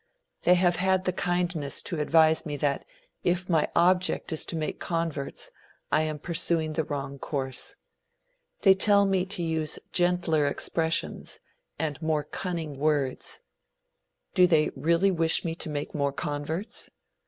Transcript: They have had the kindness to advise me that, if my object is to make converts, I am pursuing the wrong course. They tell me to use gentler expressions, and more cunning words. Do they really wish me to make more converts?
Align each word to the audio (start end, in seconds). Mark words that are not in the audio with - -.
They 0.41 0.55
have 0.55 0.77
had 0.77 1.05
the 1.05 1.13
kindness 1.13 1.79
to 1.83 1.99
advise 1.99 2.43
me 2.43 2.57
that, 2.57 2.85
if 3.23 3.47
my 3.47 3.67
object 3.75 4.33
is 4.33 4.47
to 4.47 4.55
make 4.55 4.79
converts, 4.79 5.51
I 5.91 6.01
am 6.01 6.17
pursuing 6.17 6.73
the 6.73 6.83
wrong 6.83 7.19
course. 7.19 7.75
They 8.63 8.73
tell 8.73 9.05
me 9.05 9.27
to 9.27 9.43
use 9.43 9.77
gentler 9.91 10.47
expressions, 10.47 11.39
and 11.77 12.01
more 12.01 12.23
cunning 12.23 12.79
words. 12.79 13.41
Do 14.33 14.47
they 14.47 14.71
really 14.75 15.11
wish 15.11 15.45
me 15.45 15.53
to 15.53 15.69
make 15.69 15.93
more 15.93 16.11
converts? 16.11 16.89